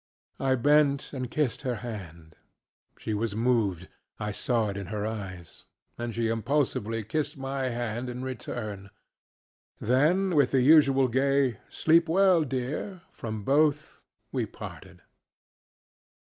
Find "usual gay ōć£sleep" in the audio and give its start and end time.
10.61-12.09